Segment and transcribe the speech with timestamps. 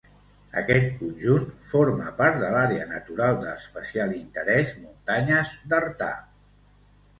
[0.59, 6.13] Aquest conjunt forma part de l'Àrea Natural d'Especial Interès Muntanyes d'Artà.